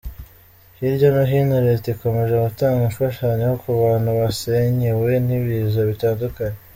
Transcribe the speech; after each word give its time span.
Hirya 0.77 1.09
no 1.15 1.21
hino 1.31 1.55
Leta 1.67 1.87
ikomeje 1.93 2.35
gutanga 2.45 2.81
imfashanyo 2.89 3.49
ku 3.61 3.67
bantu 3.81 4.09
basenyewe 4.19 5.09
n’ibiza 5.25 5.79
bitandukanye. 5.91 6.57